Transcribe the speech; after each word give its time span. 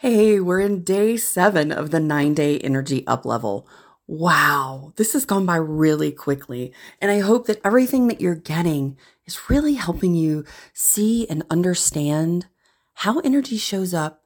Hey, 0.00 0.38
we're 0.38 0.60
in 0.60 0.84
day 0.84 1.16
seven 1.16 1.72
of 1.72 1.90
the 1.90 1.98
nine 1.98 2.32
day 2.32 2.60
energy 2.60 3.04
up 3.08 3.24
level. 3.24 3.66
Wow, 4.06 4.92
this 4.94 5.12
has 5.12 5.24
gone 5.24 5.44
by 5.44 5.56
really 5.56 6.12
quickly. 6.12 6.72
And 7.00 7.10
I 7.10 7.18
hope 7.18 7.48
that 7.48 7.60
everything 7.64 8.06
that 8.06 8.20
you're 8.20 8.36
getting 8.36 8.96
is 9.26 9.50
really 9.50 9.74
helping 9.74 10.14
you 10.14 10.44
see 10.72 11.26
and 11.28 11.42
understand 11.50 12.46
how 12.94 13.18
energy 13.18 13.56
shows 13.56 13.92
up 13.92 14.22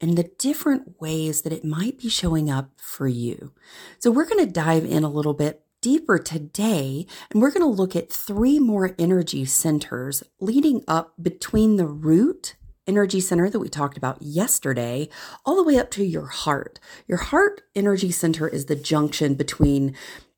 and 0.00 0.16
the 0.16 0.30
different 0.38 0.98
ways 0.98 1.42
that 1.42 1.52
it 1.52 1.62
might 1.62 1.98
be 1.98 2.08
showing 2.08 2.50
up 2.50 2.70
for 2.78 3.06
you. 3.06 3.52
So 3.98 4.10
we're 4.10 4.24
going 4.24 4.46
to 4.46 4.50
dive 4.50 4.86
in 4.86 5.04
a 5.04 5.10
little 5.10 5.34
bit 5.34 5.62
deeper 5.82 6.18
today, 6.18 7.06
and 7.30 7.42
we're 7.42 7.52
going 7.52 7.60
to 7.60 7.66
look 7.66 7.94
at 7.94 8.10
three 8.10 8.58
more 8.58 8.94
energy 8.98 9.44
centers 9.44 10.22
leading 10.40 10.82
up 10.88 11.12
between 11.20 11.76
the 11.76 11.86
root 11.86 12.54
energy 12.86 13.20
center 13.20 13.48
that 13.48 13.58
we 13.58 13.68
talked 13.68 13.96
about 13.96 14.20
yesterday, 14.20 15.08
all 15.44 15.56
the 15.56 15.64
way 15.64 15.78
up 15.78 15.90
to 15.92 16.04
your 16.04 16.26
heart. 16.26 16.80
Your 17.06 17.18
heart 17.18 17.62
energy 17.74 18.10
center 18.10 18.48
is 18.48 18.66
the 18.66 18.76
junction 18.76 19.34
between 19.34 19.94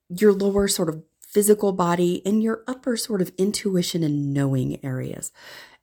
your 0.09 0.33
lower 0.33 0.69
sort 0.69 0.89
of 0.89 1.03
physical 1.21 1.73
body 1.73 2.23
and 2.25 2.43
your 2.43 2.63
upper 2.69 2.97
sort 2.97 3.21
of 3.21 3.33
intuition 3.37 4.03
and 4.03 4.33
knowing 4.33 4.83
areas. 4.85 5.33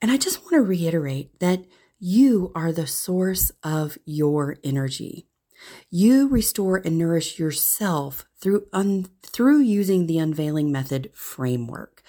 And 0.01 0.09
I 0.09 0.17
just 0.17 0.41
want 0.41 0.53
to 0.53 0.61
reiterate 0.61 1.39
that 1.39 1.65
you 1.99 2.51
are 2.55 2.71
the 2.71 2.87
source 2.87 3.51
of 3.63 3.97
your 4.05 4.57
energy. 4.63 5.27
You 5.89 6.27
restore 6.27 6.77
and 6.77 6.97
nourish 6.97 7.37
yourself 7.37 8.25
through 8.39 8.65
un- 8.73 9.07
through 9.21 9.59
using 9.59 10.07
the 10.07 10.17
unveiling 10.17 10.71
method 10.71 11.11
framework. 11.13 12.01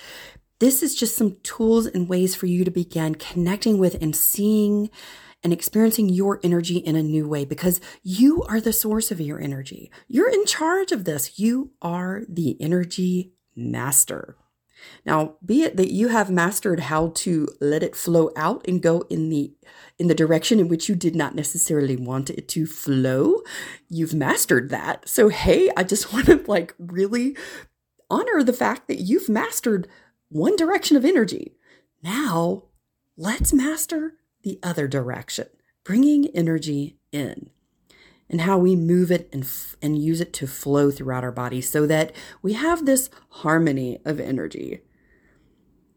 This 0.62 0.80
is 0.80 0.94
just 0.94 1.16
some 1.16 1.38
tools 1.42 1.86
and 1.86 2.08
ways 2.08 2.36
for 2.36 2.46
you 2.46 2.64
to 2.64 2.70
begin 2.70 3.16
connecting 3.16 3.78
with 3.78 4.00
and 4.00 4.14
seeing 4.14 4.90
and 5.42 5.52
experiencing 5.52 6.08
your 6.08 6.38
energy 6.44 6.76
in 6.76 6.94
a 6.94 7.02
new 7.02 7.26
way 7.26 7.44
because 7.44 7.80
you 8.04 8.44
are 8.44 8.60
the 8.60 8.72
source 8.72 9.10
of 9.10 9.20
your 9.20 9.40
energy. 9.40 9.90
You're 10.06 10.30
in 10.30 10.46
charge 10.46 10.92
of 10.92 11.04
this. 11.04 11.36
You 11.36 11.72
are 11.82 12.22
the 12.28 12.56
energy 12.60 13.32
master. 13.56 14.36
Now, 15.04 15.34
be 15.44 15.64
it 15.64 15.76
that 15.78 15.90
you 15.90 16.06
have 16.08 16.30
mastered 16.30 16.78
how 16.78 17.10
to 17.16 17.48
let 17.60 17.82
it 17.82 17.96
flow 17.96 18.30
out 18.36 18.64
and 18.68 18.80
go 18.80 19.00
in 19.10 19.30
the 19.30 19.52
in 19.98 20.06
the 20.06 20.14
direction 20.14 20.60
in 20.60 20.68
which 20.68 20.88
you 20.88 20.94
did 20.94 21.16
not 21.16 21.34
necessarily 21.34 21.96
want 21.96 22.30
it 22.30 22.46
to 22.50 22.66
flow, 22.66 23.42
you've 23.88 24.14
mastered 24.14 24.70
that. 24.70 25.08
So, 25.08 25.28
hey, 25.28 25.70
I 25.76 25.82
just 25.82 26.12
want 26.12 26.26
to 26.26 26.44
like 26.46 26.72
really 26.78 27.36
honor 28.08 28.44
the 28.44 28.52
fact 28.52 28.86
that 28.86 29.00
you've 29.00 29.28
mastered 29.28 29.88
one 30.32 30.56
direction 30.56 30.96
of 30.96 31.04
energy. 31.04 31.54
Now, 32.02 32.64
let's 33.16 33.52
master 33.52 34.14
the 34.42 34.58
other 34.62 34.88
direction, 34.88 35.46
bringing 35.84 36.28
energy 36.28 36.98
in 37.12 37.50
and 38.30 38.40
how 38.40 38.56
we 38.56 38.74
move 38.74 39.10
it 39.10 39.28
and, 39.32 39.44
f- 39.44 39.76
and 39.82 40.02
use 40.02 40.20
it 40.20 40.32
to 40.32 40.46
flow 40.46 40.90
throughout 40.90 41.22
our 41.22 41.30
body 41.30 41.60
so 41.60 41.86
that 41.86 42.12
we 42.40 42.54
have 42.54 42.86
this 42.86 43.10
harmony 43.28 43.98
of 44.06 44.18
energy. 44.18 44.80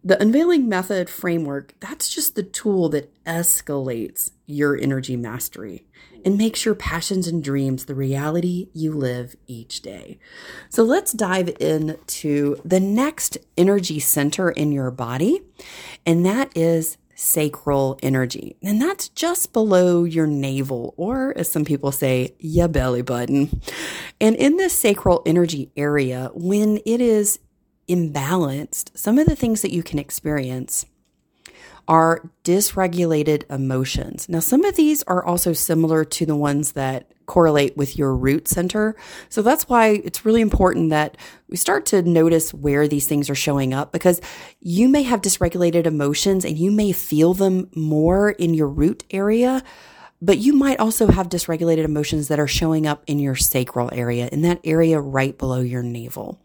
The 0.03 0.21
unveiling 0.21 0.67
method 0.67 1.09
framework, 1.09 1.73
that's 1.79 2.09
just 2.13 2.35
the 2.35 2.43
tool 2.43 2.89
that 2.89 3.11
escalates 3.23 4.31
your 4.45 4.77
energy 4.77 5.15
mastery 5.15 5.87
and 6.25 6.37
makes 6.37 6.65
your 6.65 6.75
passions 6.75 7.27
and 7.27 7.43
dreams 7.43 7.85
the 7.85 7.95
reality 7.95 8.67
you 8.73 8.91
live 8.91 9.35
each 9.45 9.81
day. 9.81 10.17
So 10.69 10.83
let's 10.83 11.13
dive 11.13 11.55
into 11.59 12.57
the 12.65 12.79
next 12.79 13.37
energy 13.55 13.99
center 13.99 14.49
in 14.49 14.71
your 14.71 14.89
body, 14.91 15.43
and 16.05 16.25
that 16.25 16.51
is 16.57 16.97
sacral 17.17 17.97
energy. 18.03 18.57
And 18.61 18.81
that's 18.81 19.07
just 19.09 19.53
below 19.53 20.03
your 20.03 20.27
navel, 20.27 20.93
or 20.97 21.33
as 21.37 21.49
some 21.49 21.63
people 21.63 21.91
say, 21.91 22.35
your 22.39 22.67
belly 22.67 23.03
button. 23.03 23.61
And 24.19 24.35
in 24.35 24.57
this 24.57 24.73
sacral 24.73 25.21
energy 25.25 25.71
area, 25.77 26.31
when 26.33 26.79
it 26.85 26.99
is 26.99 27.39
imbalanced, 27.87 28.97
some 28.97 29.17
of 29.17 29.27
the 29.27 29.35
things 29.35 29.61
that 29.61 29.71
you 29.71 29.83
can 29.83 29.99
experience 29.99 30.85
are 31.87 32.29
dysregulated 32.43 33.43
emotions. 33.49 34.27
Now, 34.27 34.39
some 34.39 34.65
of 34.65 34.75
these 34.75 35.03
are 35.03 35.23
also 35.23 35.53
similar 35.53 36.03
to 36.05 36.25
the 36.25 36.35
ones 36.35 36.71
that 36.71 37.11
correlate 37.25 37.75
with 37.75 37.97
your 37.97 38.15
root 38.15 38.47
center. 38.47 38.95
So 39.29 39.41
that's 39.41 39.67
why 39.67 40.01
it's 40.03 40.25
really 40.25 40.41
important 40.41 40.89
that 40.91 41.17
we 41.49 41.57
start 41.57 41.85
to 41.87 42.01
notice 42.01 42.53
where 42.53 42.87
these 42.87 43.07
things 43.07 43.29
are 43.29 43.35
showing 43.35 43.73
up 43.73 43.91
because 43.91 44.21
you 44.59 44.87
may 44.87 45.03
have 45.03 45.21
dysregulated 45.21 45.85
emotions 45.85 46.45
and 46.45 46.57
you 46.57 46.71
may 46.71 46.91
feel 46.91 47.33
them 47.33 47.69
more 47.75 48.31
in 48.31 48.53
your 48.53 48.67
root 48.67 49.03
area. 49.11 49.63
But 50.21 50.37
you 50.37 50.53
might 50.53 50.79
also 50.79 51.07
have 51.07 51.29
dysregulated 51.29 51.83
emotions 51.83 52.29
that 52.29 52.39
are 52.39 52.47
showing 52.47 52.87
up 52.87 53.03
in 53.05 53.19
your 53.19 53.35
sacral 53.35 53.89
area, 53.91 54.29
in 54.31 54.41
that 54.43 54.61
area 54.63 54.99
right 54.99 55.37
below 55.37 55.59
your 55.59 55.83
navel. 55.83 56.39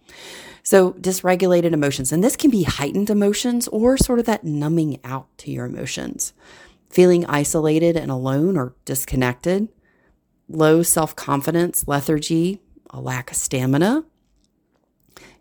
So, 0.70 0.92
dysregulated 0.92 1.72
emotions, 1.72 2.12
and 2.12 2.22
this 2.22 2.36
can 2.36 2.48
be 2.48 2.62
heightened 2.62 3.10
emotions 3.10 3.66
or 3.66 3.96
sort 3.96 4.20
of 4.20 4.26
that 4.26 4.44
numbing 4.44 5.00
out 5.02 5.26
to 5.38 5.50
your 5.50 5.66
emotions. 5.66 6.32
Feeling 6.88 7.26
isolated 7.26 7.96
and 7.96 8.08
alone 8.08 8.56
or 8.56 8.76
disconnected, 8.84 9.66
low 10.48 10.84
self 10.84 11.16
confidence, 11.16 11.88
lethargy, 11.88 12.60
a 12.88 13.00
lack 13.00 13.32
of 13.32 13.36
stamina. 13.36 14.04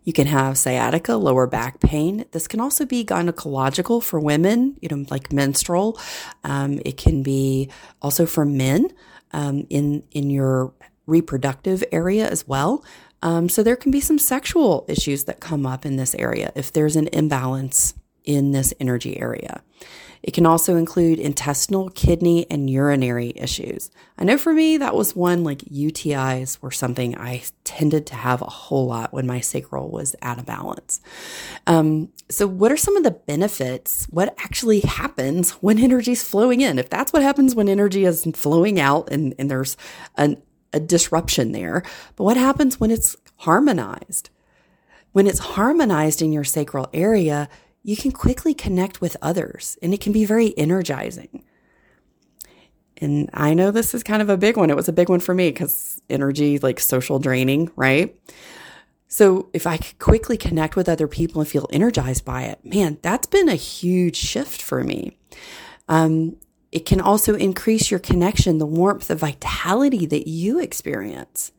You 0.02 0.12
can 0.12 0.26
have 0.26 0.58
sciatica, 0.58 1.14
lower 1.14 1.46
back 1.46 1.78
pain. 1.78 2.24
This 2.32 2.48
can 2.48 2.58
also 2.58 2.84
be 2.84 3.04
gynecological 3.04 4.02
for 4.02 4.18
women, 4.18 4.78
you 4.82 4.88
know, 4.88 5.06
like 5.10 5.32
menstrual. 5.32 5.96
Um, 6.42 6.80
it 6.84 6.96
can 6.96 7.22
be 7.22 7.70
also 8.02 8.26
for 8.26 8.44
men 8.44 8.88
um, 9.30 9.64
in 9.70 10.02
in 10.10 10.28
your 10.28 10.72
reproductive 11.06 11.82
area 11.92 12.28
as 12.28 12.46
well. 12.46 12.84
Um, 13.22 13.48
so 13.48 13.62
there 13.62 13.76
can 13.76 13.90
be 13.90 14.00
some 14.00 14.18
sexual 14.18 14.84
issues 14.88 15.24
that 15.24 15.40
come 15.40 15.66
up 15.66 15.84
in 15.84 15.96
this 15.96 16.14
area 16.14 16.52
if 16.54 16.72
there's 16.72 16.96
an 16.96 17.08
imbalance 17.12 17.94
in 18.24 18.52
this 18.52 18.72
energy 18.80 19.20
area. 19.20 19.62
It 20.22 20.34
can 20.34 20.44
also 20.44 20.76
include 20.76 21.18
intestinal, 21.18 21.88
kidney, 21.90 22.46
and 22.50 22.68
urinary 22.68 23.32
issues. 23.36 23.90
I 24.18 24.24
know 24.24 24.36
for 24.36 24.52
me, 24.52 24.76
that 24.76 24.94
was 24.94 25.16
one 25.16 25.44
like 25.44 25.60
UTIs 25.60 26.60
were 26.60 26.70
something 26.70 27.16
I 27.16 27.42
tended 27.64 28.06
to 28.08 28.14
have 28.14 28.42
a 28.42 28.46
whole 28.46 28.86
lot 28.86 29.14
when 29.14 29.26
my 29.26 29.40
sacral 29.40 29.90
was 29.90 30.14
out 30.20 30.38
of 30.38 30.44
balance. 30.44 31.00
Um, 31.66 32.10
so, 32.28 32.46
what 32.46 32.70
are 32.70 32.76
some 32.76 32.96
of 32.96 33.02
the 33.02 33.12
benefits? 33.12 34.06
What 34.10 34.34
actually 34.38 34.80
happens 34.80 35.52
when 35.52 35.78
energy 35.78 36.12
is 36.12 36.22
flowing 36.22 36.60
in? 36.60 36.78
If 36.78 36.90
that's 36.90 37.14
what 37.14 37.22
happens 37.22 37.54
when 37.54 37.68
energy 37.68 38.04
is 38.04 38.26
flowing 38.34 38.78
out 38.78 39.10
and, 39.10 39.34
and 39.38 39.50
there's 39.50 39.78
an 40.16 40.42
a 40.72 40.80
disruption 40.80 41.52
there. 41.52 41.82
But 42.16 42.24
what 42.24 42.36
happens 42.36 42.78
when 42.78 42.90
it's 42.90 43.16
harmonized? 43.36 44.30
When 45.12 45.26
it's 45.26 45.40
harmonized 45.40 46.22
in 46.22 46.32
your 46.32 46.44
sacral 46.44 46.88
area, 46.92 47.48
you 47.82 47.96
can 47.96 48.12
quickly 48.12 48.54
connect 48.54 49.00
with 49.00 49.16
others 49.22 49.78
and 49.82 49.92
it 49.92 50.00
can 50.00 50.12
be 50.12 50.24
very 50.24 50.56
energizing. 50.56 51.44
And 52.98 53.30
I 53.32 53.54
know 53.54 53.70
this 53.70 53.94
is 53.94 54.02
kind 54.02 54.20
of 54.20 54.28
a 54.28 54.36
big 54.36 54.56
one. 54.56 54.68
It 54.70 54.76
was 54.76 54.88
a 54.88 54.92
big 54.92 55.08
one 55.08 55.20
for 55.20 55.34
me 55.34 55.50
because 55.50 56.02
energy, 56.10 56.58
like 56.58 56.78
social 56.78 57.18
draining, 57.18 57.70
right? 57.74 58.14
So 59.08 59.48
if 59.52 59.66
I 59.66 59.78
could 59.78 59.98
quickly 59.98 60.36
connect 60.36 60.76
with 60.76 60.88
other 60.88 61.08
people 61.08 61.40
and 61.40 61.48
feel 61.48 61.66
energized 61.72 62.24
by 62.24 62.42
it, 62.42 62.64
man, 62.64 62.98
that's 63.02 63.26
been 63.26 63.48
a 63.48 63.56
huge 63.56 64.16
shift 64.16 64.62
for 64.62 64.84
me. 64.84 65.16
Um, 65.88 66.36
it 66.72 66.86
can 66.86 67.00
also 67.00 67.34
increase 67.34 67.90
your 67.90 68.00
connection, 68.00 68.58
the 68.58 68.66
warmth, 68.66 69.08
the 69.08 69.16
vitality 69.16 70.06
that 70.06 70.28
you 70.28 70.60
experience. 70.60 71.52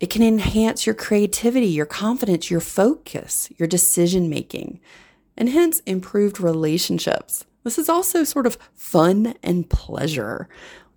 It 0.00 0.10
can 0.10 0.22
enhance 0.22 0.86
your 0.86 0.94
creativity, 0.94 1.66
your 1.66 1.86
confidence, 1.86 2.50
your 2.50 2.60
focus, 2.60 3.50
your 3.56 3.68
decision 3.68 4.28
making, 4.28 4.80
and 5.36 5.48
hence 5.48 5.80
improved 5.80 6.40
relationships. 6.40 7.44
This 7.64 7.78
is 7.78 7.88
also 7.88 8.24
sort 8.24 8.46
of 8.46 8.58
fun 8.74 9.34
and 9.42 9.68
pleasure. 9.68 10.48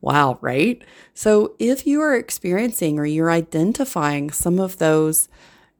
Wow, 0.01 0.37
right? 0.41 0.81
So 1.13 1.55
if 1.59 1.85
you 1.85 2.01
are 2.01 2.15
experiencing 2.15 2.99
or 2.99 3.05
you're 3.05 3.31
identifying 3.31 4.29
some 4.29 4.59
of 4.59 4.77
those 4.77 5.27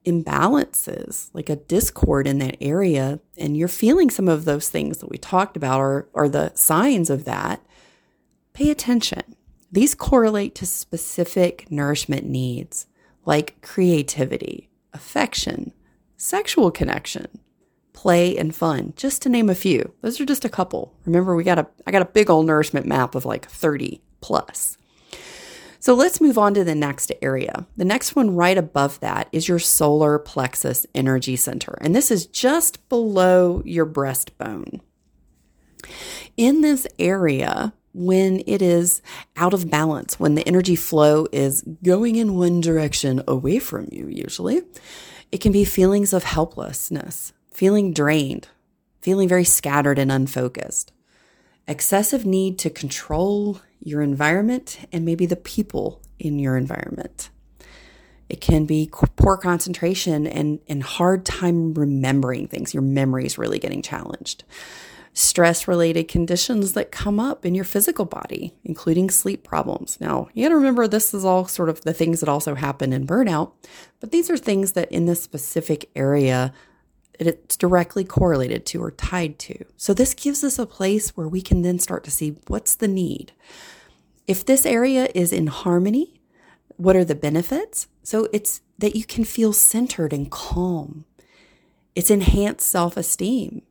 imbalances, 0.06 1.30
like 1.34 1.50
a 1.50 1.56
discord 1.56 2.28
in 2.28 2.40
that 2.40 2.58
area, 2.60 3.20
and 3.38 3.56
you're 3.56 3.68
feeling 3.68 4.10
some 4.10 4.28
of 4.28 4.46
those 4.46 4.70
things 4.70 4.98
that 4.98 5.10
we 5.10 5.18
talked 5.18 5.56
about 5.56 5.80
or, 5.80 6.10
or 6.14 6.28
the 6.28 6.52
signs 6.56 7.10
of 7.10 7.26
that, 7.26 7.62
Pay 8.54 8.70
attention. 8.70 9.36
These 9.72 9.96
correlate 9.96 10.56
to 10.56 10.66
specific 10.66 11.70
nourishment 11.72 12.26
needs 12.26 12.88
like 13.26 13.62
creativity, 13.62 14.70
affection, 14.94 15.74
sexual 16.18 16.72
connection, 16.72 17.28
play 17.94 18.36
and 18.38 18.56
fun, 18.56 18.94
just 18.96 19.22
to 19.22 19.30
name 19.30 19.50
a 19.50 19.56
few. 19.56 19.94
Those 20.02 20.20
are 20.20 20.26
just 20.26 20.46
a 20.46 20.50
couple. 20.50 20.96
Remember, 21.06 21.36
we 21.36 21.44
got 21.44 21.60
a 21.60 21.68
I 21.86 21.92
got 21.92 22.02
a 22.02 22.06
big 22.06 22.30
old 22.30 22.48
nourishment 22.48 22.86
map 22.86 23.14
of 23.16 23.26
like 23.26 23.48
30 23.48 24.02
plus. 24.22 24.78
So 25.82 25.94
let's 25.94 26.20
move 26.20 26.38
on 26.38 26.54
to 26.56 26.66
the 26.66 26.76
next 26.76 27.12
area. 27.22 27.66
The 27.78 27.86
next 27.86 28.16
one 28.16 28.36
right 28.36 28.58
above 28.58 29.00
that 29.00 29.30
is 29.32 29.48
your 29.48 29.60
solar 29.60 30.20
plexus 30.20 30.86
energy 30.94 31.38
center. 31.38 31.78
And 31.80 31.96
this 31.96 32.12
is 32.12 32.26
just 32.26 32.88
below 32.90 33.62
your 33.64 33.86
breastbone. 33.86 34.82
In 36.38 36.62
this 36.62 36.88
area, 36.98 37.74
when 37.94 38.44
it 38.46 38.62
is 38.62 39.02
out 39.36 39.54
of 39.54 39.70
balance, 39.70 40.20
when 40.20 40.36
the 40.36 40.48
energy 40.48 40.76
flow 40.76 41.28
is 41.32 41.64
going 41.84 42.16
in 42.16 42.36
one 42.36 42.62
direction 42.62 43.24
away 43.28 43.60
from 43.60 43.88
you, 43.92 44.08
usually. 44.08 44.62
It 45.32 45.42
can 45.42 45.52
be 45.52 45.66
feelings 45.66 46.14
of 46.14 46.24
helplessness, 46.24 47.34
feeling 47.52 47.94
drained, 47.94 48.48
feeling 49.02 49.28
very 49.28 49.44
scattered 49.44 50.00
and 50.00 50.12
unfocused, 50.12 50.92
excessive 51.68 52.26
need 52.26 52.58
to 52.60 52.70
control 52.70 53.62
your 53.80 54.02
environment 54.02 54.80
and 54.92 55.06
maybe 55.06 55.26
the 55.26 55.36
people 55.36 56.02
in 56.18 56.40
your 56.40 56.58
environment. 56.58 57.30
It 58.28 58.42
can 58.42 58.66
be 58.66 58.90
poor 58.92 59.38
concentration 59.38 60.28
and, 60.28 60.60
and 60.68 60.84
hard 60.84 61.26
time 61.26 61.74
remembering 61.74 62.48
things. 62.48 62.74
Your 62.74 62.84
memory 62.84 63.26
is 63.26 63.38
really 63.38 63.58
getting 63.58 63.82
challenged. 63.82 64.44
Stress 65.20 65.68
related 65.68 66.08
conditions 66.08 66.72
that 66.72 66.94
come 66.94 67.20
up 67.20 67.46
in 67.46 67.54
your 67.54 67.66
physical 67.66 68.06
body, 68.06 68.56
including 68.64 69.10
sleep 69.10 69.44
problems. 69.44 70.00
Now, 70.00 70.30
you 70.34 70.46
got 70.46 70.50
to 70.50 70.56
remember 70.56 70.88
this 70.88 71.14
is 71.14 71.26
all 71.26 71.46
sort 71.46 71.68
of 71.68 71.82
the 71.82 71.92
things 71.92 72.22
that 72.22 72.30
also 72.30 72.56
happen 72.56 72.94
in 72.94 73.06
burnout, 73.06 73.52
but 74.00 74.12
these 74.12 74.30
are 74.30 74.38
things 74.38 74.72
that 74.72 74.90
in 74.90 75.08
this 75.08 75.22
specific 75.22 75.90
area 75.94 76.54
it's 77.20 77.58
directly 77.58 78.06
correlated 78.06 78.66
to 78.68 78.82
or 78.82 78.92
tied 78.92 79.38
to. 79.40 79.66
So 79.76 79.94
this 79.94 80.14
gives 80.14 80.42
us 80.42 80.58
a 80.58 80.66
place 80.66 81.18
where 81.18 81.28
we 81.28 81.42
can 81.42 81.64
then 81.64 81.80
start 81.80 82.06
to 82.06 82.12
see 82.12 82.38
what's 82.48 82.76
the 82.76 82.88
need. 82.88 83.34
If 84.26 84.46
this 84.46 84.66
area 84.66 85.10
is 85.14 85.34
in 85.34 85.48
harmony, 85.48 86.22
what 86.78 86.96
are 86.96 87.04
the 87.04 87.14
benefits? 87.14 87.88
So 88.04 88.30
it's 88.32 88.62
that 88.78 88.96
you 88.96 89.04
can 89.04 89.26
feel 89.26 89.52
centered 89.52 90.14
and 90.14 90.32
calm. 90.32 91.04
It's 91.94 92.10
enhanced 92.10 92.66
self 92.66 92.96
esteem. 92.96 93.64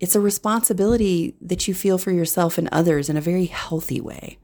It's 0.00 0.14
a 0.14 0.20
responsibility 0.20 1.34
that 1.40 1.66
you 1.66 1.74
feel 1.74 1.98
for 1.98 2.12
yourself 2.12 2.56
and 2.58 2.68
others 2.70 3.08
in 3.08 3.16
a 3.16 3.22
very 3.22 3.46
healthy 3.46 4.00
way. 4.00 4.38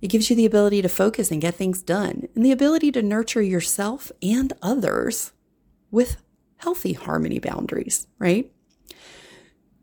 It 0.00 0.08
gives 0.08 0.30
you 0.30 0.36
the 0.36 0.46
ability 0.46 0.82
to 0.82 0.88
focus 0.88 1.30
and 1.30 1.40
get 1.40 1.54
things 1.54 1.82
done, 1.82 2.28
and 2.34 2.44
the 2.44 2.52
ability 2.52 2.92
to 2.92 3.02
nurture 3.02 3.42
yourself 3.42 4.12
and 4.22 4.52
others 4.62 5.32
with 5.90 6.18
healthy 6.58 6.92
harmony 6.92 7.38
boundaries, 7.38 8.06
right? 8.18 8.52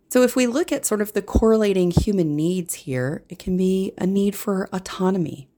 So, 0.09 0.21
if 0.21 0.35
we 0.35 0.47
look 0.47 0.71
at 0.71 0.85
sort 0.85 1.01
of 1.01 1.11
the 1.11 1.21
correlating 1.21 1.91
human 1.91 2.35
needs 2.35 2.75
here, 2.75 3.25
it 3.27 3.39
can 3.39 3.57
be 3.57 3.91
a 3.97 4.05
need 4.05 4.35
for 4.35 4.69
autonomy, 4.71 5.49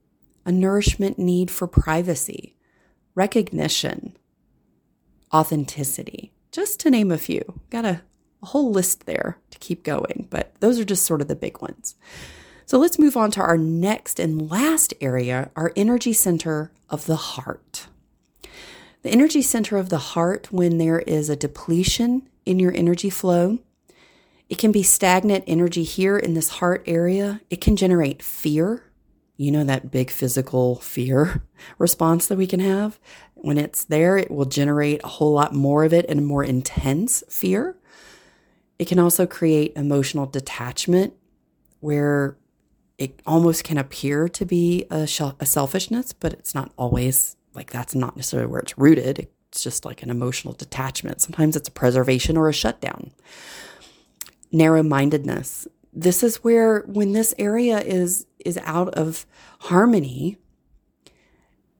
a 0.44 0.50
nourishment 0.50 1.18
need 1.18 1.50
for 1.50 1.68
privacy, 1.68 2.56
recognition, 3.14 4.16
authenticity, 5.32 6.32
just 6.50 6.80
to 6.80 6.90
name 6.90 7.12
a 7.12 7.18
few. 7.18 7.60
Got 7.70 7.84
a, 7.84 8.02
a, 8.42 8.46
whole 8.46 8.70
list 8.70 9.06
there 9.06 9.38
to 9.50 9.58
keep 9.58 9.82
going, 9.82 10.26
but 10.30 10.54
those 10.60 10.78
are 10.78 10.84
just 10.84 11.06
sort 11.06 11.20
of 11.20 11.28
the 11.28 11.36
big 11.36 11.60
ones. 11.60 11.96
So, 12.66 12.78
let's 12.78 12.98
move 12.98 13.16
on 13.16 13.30
to 13.32 13.40
our 13.40 13.56
next 13.56 14.20
and 14.20 14.50
last 14.50 14.92
area, 15.00 15.50
our 15.56 15.72
energy 15.74 16.12
center 16.12 16.70
of 16.90 17.06
the 17.06 17.16
heart. 17.16 17.86
The 19.02 19.10
energy 19.10 19.42
center 19.42 19.76
of 19.76 19.88
the 19.88 19.98
heart, 19.98 20.48
when 20.50 20.78
there 20.78 20.98
is 20.98 21.30
a 21.30 21.36
depletion 21.36 22.28
in 22.44 22.58
your 22.58 22.74
energy 22.74 23.10
flow, 23.10 23.58
it 24.48 24.58
can 24.58 24.72
be 24.72 24.82
stagnant 24.82 25.44
energy 25.46 25.84
here 25.84 26.18
in 26.18 26.34
this 26.34 26.48
heart 26.48 26.82
area. 26.86 27.40
It 27.50 27.60
can 27.60 27.76
generate 27.76 28.22
fear. 28.22 28.84
You 29.36 29.52
know, 29.52 29.62
that 29.64 29.90
big 29.90 30.10
physical 30.10 30.76
fear 30.76 31.42
response 31.78 32.26
that 32.26 32.38
we 32.38 32.46
can 32.46 32.60
have. 32.60 32.98
When 33.34 33.56
it's 33.56 33.84
there, 33.84 34.18
it 34.18 34.30
will 34.30 34.46
generate 34.46 35.00
a 35.04 35.08
whole 35.08 35.32
lot 35.32 35.54
more 35.54 35.84
of 35.84 35.92
it 35.92 36.06
and 36.08 36.26
more 36.26 36.42
intense 36.42 37.22
fear. 37.28 37.76
It 38.78 38.86
can 38.86 38.98
also 38.98 39.26
create 39.26 39.72
emotional 39.76 40.26
detachment 40.26 41.14
where 41.80 42.36
it 42.98 43.20
almost 43.26 43.64
can 43.64 43.78
appear 43.78 44.28
to 44.28 44.44
be 44.44 44.86
a, 44.90 45.08
a 45.40 45.46
selfishness, 45.46 46.12
but 46.12 46.32
it's 46.32 46.54
not 46.54 46.72
always 46.76 47.36
like 47.54 47.70
that's 47.70 47.94
not 47.94 48.16
necessarily 48.16 48.50
where 48.50 48.60
it's 48.60 48.76
rooted. 48.76 49.28
It's 49.48 49.62
just 49.62 49.84
like 49.84 50.02
an 50.02 50.10
emotional 50.10 50.54
detachment. 50.54 51.20
Sometimes 51.20 51.56
it's 51.56 51.68
a 51.68 51.72
preservation 51.72 52.36
or 52.36 52.48
a 52.48 52.52
shutdown. 52.52 53.12
Narrow 54.52 54.82
mindedness. 54.82 55.66
This 55.92 56.22
is 56.22 56.36
where 56.36 56.80
when 56.86 57.12
this 57.12 57.34
area 57.38 57.80
is 57.80 58.26
is 58.44 58.58
out 58.64 58.94
of 58.94 59.26
harmony, 59.60 60.38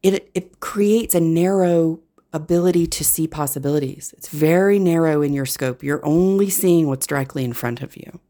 it 0.02 0.30
it 0.34 0.60
creates 0.60 1.14
a 1.14 1.20
narrow 1.20 2.00
ability 2.32 2.86
to 2.86 3.04
see 3.04 3.26
possibilities. 3.26 4.14
It's 4.16 4.28
very 4.28 4.78
narrow 4.78 5.22
in 5.22 5.32
your 5.32 5.46
scope. 5.46 5.82
You're 5.82 6.04
only 6.04 6.50
seeing 6.50 6.86
what's 6.86 7.06
directly 7.06 7.44
in 7.44 7.52
front 7.52 7.80
of 7.80 7.96
you. 7.96 8.20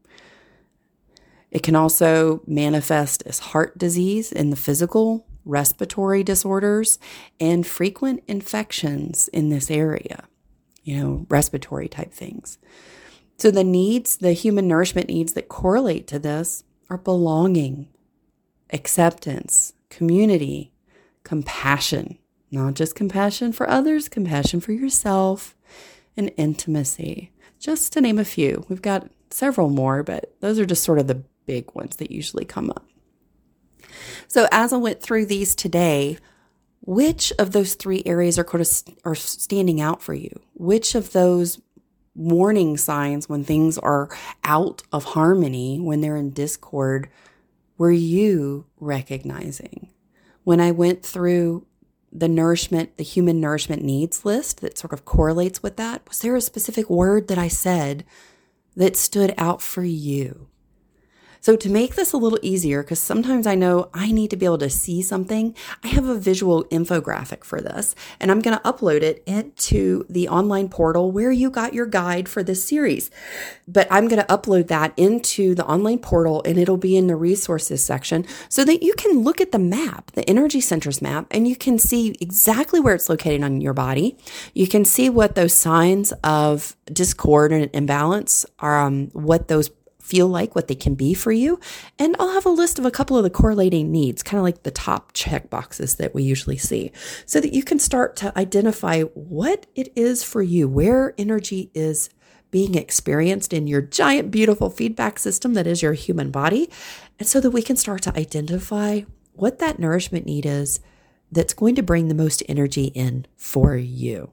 It 1.51 1.63
can 1.63 1.75
also 1.75 2.41
manifest 2.45 3.23
as 3.25 3.39
heart 3.39 3.77
disease 3.77 4.31
in 4.31 4.51
the 4.51 4.55
physical 4.55 5.25
respiratory 5.49 6.23
disorders, 6.23 6.99
and 7.39 7.65
frequent 7.65 8.23
infections 8.27 9.27
in 9.29 9.49
this 9.49 9.71
area, 9.71 10.25
you 10.83 10.97
know, 10.97 11.25
respiratory 11.27 11.87
type 11.87 12.13
things. 12.13 12.59
So, 13.37 13.51
the 13.51 13.63
needs, 13.63 14.17
the 14.17 14.33
human 14.33 14.67
nourishment 14.67 15.09
needs 15.09 15.33
that 15.33 15.49
correlate 15.49 16.07
to 16.07 16.19
this 16.19 16.63
are 16.89 16.97
belonging, 16.97 17.89
acceptance, 18.71 19.73
community, 19.89 20.71
compassion, 21.23 22.18
not 22.51 22.73
just 22.73 22.95
compassion 22.95 23.51
for 23.51 23.69
others, 23.69 24.09
compassion 24.09 24.59
for 24.59 24.71
yourself, 24.71 25.55
and 26.17 26.31
intimacy, 26.37 27.31
just 27.59 27.93
to 27.93 28.01
name 28.01 28.19
a 28.19 28.25
few. 28.25 28.65
We've 28.69 28.81
got 28.81 29.09
several 29.29 29.69
more, 29.69 30.03
but 30.03 30.33
those 30.39 30.59
are 30.59 30.65
just 30.65 30.83
sort 30.83 30.99
of 30.99 31.07
the 31.07 31.23
big 31.45 31.73
ones 31.73 31.97
that 31.97 32.11
usually 32.11 32.45
come 32.45 32.69
up. 32.69 32.85
So 34.27 34.47
as 34.51 34.73
I 34.73 34.77
went 34.77 35.01
through 35.01 35.25
these 35.25 35.55
today, 35.55 36.17
which 36.81 37.31
of 37.37 37.51
those 37.51 37.75
three 37.75 38.03
areas 38.05 38.39
are 38.39 38.43
kind 38.43 38.61
of 38.61 38.83
are 39.05 39.15
standing 39.15 39.81
out 39.81 40.01
for 40.01 40.13
you? 40.13 40.39
Which 40.53 40.95
of 40.95 41.11
those 41.11 41.61
warning 42.15 42.77
signs 42.77 43.29
when 43.29 43.43
things 43.43 43.77
are 43.77 44.09
out 44.43 44.83
of 44.91 45.03
harmony, 45.05 45.79
when 45.79 46.01
they're 46.01 46.17
in 46.17 46.31
discord, 46.31 47.09
were 47.77 47.91
you 47.91 48.65
recognizing? 48.79 49.89
When 50.43 50.59
I 50.59 50.71
went 50.71 51.05
through 51.05 51.65
the 52.11 52.27
nourishment, 52.27 52.97
the 52.97 53.03
human 53.03 53.39
nourishment 53.39 53.83
needs 53.83 54.25
list 54.25 54.61
that 54.61 54.77
sort 54.77 54.93
of 54.93 55.05
correlates 55.05 55.63
with 55.63 55.77
that, 55.77 56.07
was 56.07 56.19
there 56.19 56.35
a 56.35 56.41
specific 56.41 56.89
word 56.89 57.27
that 57.27 57.37
I 57.37 57.47
said 57.47 58.03
that 58.75 58.97
stood 58.97 59.33
out 59.37 59.61
for 59.61 59.83
you? 59.83 60.48
So 61.41 61.55
to 61.55 61.69
make 61.69 61.95
this 61.95 62.13
a 62.13 62.17
little 62.17 62.39
easier, 62.41 62.83
because 62.83 62.99
sometimes 62.99 63.47
I 63.47 63.55
know 63.55 63.89
I 63.93 64.11
need 64.11 64.29
to 64.31 64.37
be 64.37 64.45
able 64.45 64.57
to 64.59 64.69
see 64.69 65.01
something, 65.01 65.55
I 65.83 65.87
have 65.89 66.07
a 66.07 66.15
visual 66.15 66.65
infographic 66.65 67.43
for 67.43 67.61
this, 67.61 67.95
and 68.19 68.31
I'm 68.31 68.41
going 68.41 68.57
to 68.57 68.63
upload 68.63 69.01
it 69.01 69.23
into 69.25 70.05
the 70.09 70.27
online 70.27 70.69
portal 70.69 71.11
where 71.11 71.31
you 71.31 71.49
got 71.49 71.73
your 71.73 71.85
guide 71.85 72.27
for 72.27 72.43
this 72.43 72.63
series. 72.63 73.09
But 73.67 73.87
I'm 73.89 74.07
going 74.07 74.21
to 74.21 74.27
upload 74.27 74.67
that 74.67 74.93
into 74.97 75.55
the 75.55 75.65
online 75.65 75.99
portal 75.99 76.41
and 76.45 76.57
it'll 76.57 76.77
be 76.77 76.97
in 76.97 77.07
the 77.07 77.15
resources 77.15 77.83
section 77.83 78.25
so 78.49 78.65
that 78.65 78.83
you 78.83 78.93
can 78.95 79.19
look 79.19 79.39
at 79.39 79.51
the 79.51 79.59
map, 79.59 80.11
the 80.11 80.27
energy 80.29 80.61
centers 80.61 81.01
map, 81.01 81.27
and 81.31 81.47
you 81.47 81.55
can 81.55 81.77
see 81.77 82.15
exactly 82.19 82.79
where 82.79 82.95
it's 82.95 83.09
located 83.09 83.43
on 83.43 83.61
your 83.61 83.73
body. 83.73 84.17
You 84.53 84.67
can 84.67 84.85
see 84.85 85.09
what 85.09 85.35
those 85.35 85.53
signs 85.53 86.11
of 86.23 86.75
discord 86.91 87.51
and 87.51 87.69
imbalance 87.73 88.45
are, 88.59 88.79
um, 88.79 89.07
what 89.13 89.47
those 89.47 89.69
feel 90.09 90.27
like, 90.27 90.55
what 90.55 90.67
they 90.67 90.75
can 90.75 90.95
be 90.95 91.13
for 91.13 91.31
you. 91.31 91.59
And 91.99 92.15
I'll 92.19 92.33
have 92.33 92.45
a 92.45 92.49
list 92.49 92.79
of 92.79 92.85
a 92.85 92.91
couple 92.91 93.15
of 93.15 93.23
the 93.23 93.29
correlating 93.29 93.91
needs, 93.91 94.23
kind 94.23 94.39
of 94.39 94.43
like 94.43 94.63
the 94.63 94.71
top 94.71 95.11
check 95.13 95.49
boxes 95.49 95.95
that 95.95 96.15
we 96.15 96.23
usually 96.23 96.57
see, 96.57 96.91
so 97.27 97.39
that 97.39 97.53
you 97.53 97.63
can 97.63 97.77
start 97.77 98.15
to 98.17 98.37
identify 98.37 99.03
what 99.03 99.67
it 99.75 99.93
is 99.95 100.23
for 100.23 100.41
you, 100.41 100.67
where 100.67 101.13
energy 101.17 101.69
is 101.75 102.09
being 102.51 102.73
experienced 102.73 103.53
in 103.53 103.67
your 103.67 103.81
giant, 103.81 104.31
beautiful 104.31 104.71
feedback 104.71 105.19
system 105.19 105.53
that 105.53 105.67
is 105.67 105.83
your 105.83 105.93
human 105.93 106.31
body. 106.31 106.69
And 107.19 107.27
so 107.27 107.39
that 107.41 107.51
we 107.51 107.61
can 107.61 107.75
start 107.75 108.01
to 108.03 108.17
identify 108.17 109.01
what 109.33 109.59
that 109.59 109.77
nourishment 109.77 110.25
need 110.25 110.47
is 110.47 110.79
that's 111.31 111.53
going 111.53 111.75
to 111.75 111.83
bring 111.83 112.07
the 112.07 112.15
most 112.15 112.41
energy 112.49 112.85
in 112.85 113.27
for 113.37 113.75
you. 113.75 114.31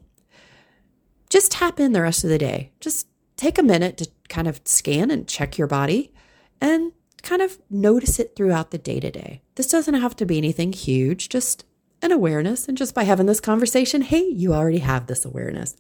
Just 1.29 1.53
tap 1.53 1.79
in 1.79 1.93
the 1.93 2.01
rest 2.01 2.25
of 2.25 2.31
the 2.31 2.39
day. 2.39 2.73
Just 2.81 3.07
take 3.37 3.59
a 3.59 3.63
minute 3.63 3.99
to 3.99 4.09
kind 4.29 4.49
of 4.49 4.61
scan 4.65 5.11
and 5.11 5.29
check 5.29 5.59
your 5.59 5.67
body 5.67 6.13
and 6.61 6.93
kind 7.23 7.43
of 7.43 7.59
notice 7.71 8.19
it 8.19 8.35
throughout 8.37 8.71
the 8.71 8.79
day 8.79 9.01
to 9.01 9.11
day. 9.11 9.43
This 9.55 9.71
doesn't 9.71 9.95
have 9.95 10.17
to 10.17 10.27
be 10.27 10.39
anything 10.39 10.73
huge, 10.73 11.29
just 11.29 11.65
an 12.03 12.13
awareness. 12.13 12.69
And 12.69 12.77
just 12.77 12.95
by 12.95 13.05
having 13.05 13.27
this 13.27 13.41
conversation, 13.41 14.03
hey, 14.03 14.25
you 14.25 14.53
already 14.53 14.79
have 14.79 15.07
this 15.07 15.25
awareness. 15.25 15.77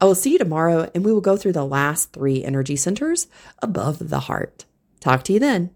I 0.00 0.04
will 0.04 0.14
see 0.14 0.32
you 0.32 0.38
tomorrow 0.38 0.90
and 0.94 1.04
we 1.04 1.12
will 1.12 1.20
go 1.20 1.36
through 1.36 1.52
the 1.52 1.64
last 1.64 2.12
three 2.12 2.42
energy 2.42 2.76
centers 2.76 3.28
above 3.62 4.10
the 4.10 4.20
heart. 4.20 4.64
Talk 5.00 5.22
to 5.24 5.32
you 5.32 5.38
then. 5.38 5.68